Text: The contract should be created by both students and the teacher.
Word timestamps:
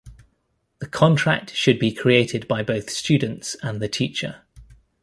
The 0.79 0.87
contract 0.87 1.53
should 1.53 1.77
be 1.77 1.93
created 1.93 2.47
by 2.47 2.63
both 2.63 2.89
students 2.89 3.55
and 3.61 3.79
the 3.79 3.87
teacher. 3.87 4.41